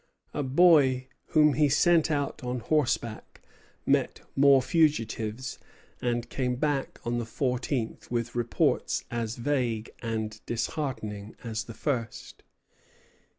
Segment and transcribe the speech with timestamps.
[0.33, 3.39] A boy whom he sent out on horseback
[3.85, 5.59] met more fugitives,
[6.01, 12.41] and came back on the fourteenth with reports as vague and disheartening as the first.